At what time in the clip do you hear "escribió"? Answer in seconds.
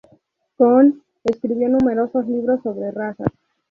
1.23-1.69